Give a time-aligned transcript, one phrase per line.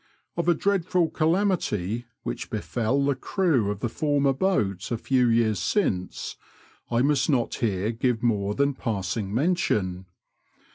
[0.35, 5.59] Of a dreadful calamity which befel the crew of the former boat a few years
[5.59, 6.37] since,
[6.89, 10.07] I must not here give more than passing mention.